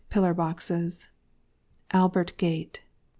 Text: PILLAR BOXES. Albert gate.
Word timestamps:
PILLAR 0.09 0.33
BOXES. 0.33 1.09
Albert 1.93 2.35
gate. 2.37 2.81